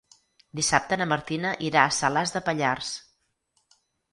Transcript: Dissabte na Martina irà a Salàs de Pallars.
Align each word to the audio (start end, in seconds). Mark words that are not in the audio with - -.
Dissabte 0.59 0.97
na 1.01 1.07
Martina 1.11 1.51
irà 1.67 1.83
a 1.83 1.91
Salàs 1.99 2.35
de 2.37 2.43
Pallars. 2.49 2.91